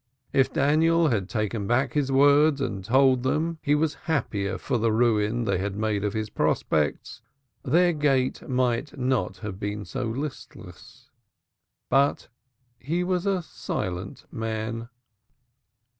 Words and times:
If 0.33 0.51
Daniel 0.51 1.09
had 1.09 1.29
taken 1.29 1.67
back 1.67 1.93
his 1.93 2.11
words 2.11 2.59
and 2.59 2.83
told 2.83 3.21
them 3.21 3.59
he 3.61 3.75
was 3.75 3.93
happier 4.09 4.57
for 4.57 4.79
the 4.79 4.91
ruin 4.91 5.43
they 5.45 5.59
had 5.59 5.75
made 5.75 6.03
of 6.03 6.13
his 6.13 6.27
prospects, 6.27 7.21
their 7.61 7.93
gait 7.93 8.49
might 8.49 8.97
not 8.97 9.37
have 9.45 9.59
been 9.59 9.85
so 9.85 10.05
listless. 10.05 11.11
But 11.87 12.29
he 12.79 13.03
was 13.03 13.27
a 13.27 13.43
silent 13.43 14.25
man. 14.31 14.89